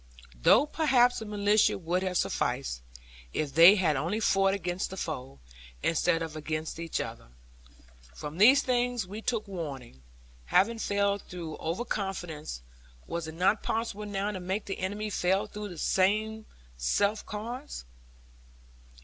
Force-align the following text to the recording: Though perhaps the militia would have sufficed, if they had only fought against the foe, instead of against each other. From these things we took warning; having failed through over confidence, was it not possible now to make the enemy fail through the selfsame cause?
Though 0.41 0.65
perhaps 0.65 1.19
the 1.19 1.25
militia 1.27 1.77
would 1.77 2.01
have 2.01 2.17
sufficed, 2.17 2.81
if 3.33 3.53
they 3.53 3.75
had 3.75 3.95
only 3.95 4.19
fought 4.19 4.55
against 4.55 4.89
the 4.89 4.97
foe, 4.97 5.37
instead 5.83 6.23
of 6.23 6.35
against 6.35 6.79
each 6.79 6.99
other. 6.99 7.27
From 8.15 8.39
these 8.39 8.63
things 8.63 9.05
we 9.05 9.21
took 9.21 9.47
warning; 9.47 10.01
having 10.45 10.79
failed 10.79 11.21
through 11.21 11.55
over 11.57 11.85
confidence, 11.85 12.63
was 13.05 13.27
it 13.27 13.35
not 13.35 13.61
possible 13.61 14.07
now 14.07 14.31
to 14.31 14.39
make 14.39 14.65
the 14.65 14.79
enemy 14.79 15.11
fail 15.11 15.45
through 15.45 15.69
the 15.69 15.77
selfsame 15.77 16.45
cause? 17.27 17.85